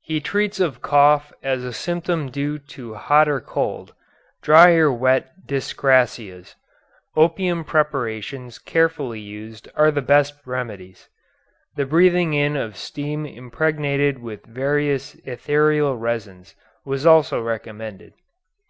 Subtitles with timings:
[0.00, 3.92] He treats of cough as a symptom due to hot or cold,
[4.40, 6.54] dry or wet dyscrasias.
[7.14, 11.10] Opium preparations carefully used are the best remedies.
[11.74, 16.54] The breathing in of steam impregnated with various ethereal resins,
[16.86, 18.14] was also recommended.